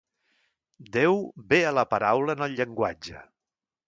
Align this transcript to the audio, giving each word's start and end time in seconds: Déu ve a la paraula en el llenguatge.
Déu 0.95 1.19
ve 1.51 1.59
a 1.71 1.73
la 1.79 1.83
paraula 1.93 2.37
en 2.39 2.45
el 2.47 2.57
llenguatge. 2.61 3.23